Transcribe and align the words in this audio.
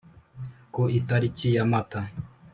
Ku 0.73 0.81
itariki 0.99 1.47
ya 1.55 1.63
mata 1.71 1.99